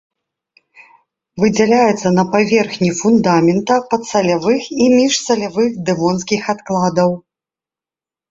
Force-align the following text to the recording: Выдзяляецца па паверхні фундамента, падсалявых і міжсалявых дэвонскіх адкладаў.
Выдзяляецца 1.41 2.07
па 2.19 2.23
паверхні 2.35 2.89
фундамента, 3.01 3.73
падсалявых 3.91 4.61
і 4.77 4.85
міжсалявых 4.97 5.71
дэвонскіх 5.91 6.41
адкладаў. 6.57 7.11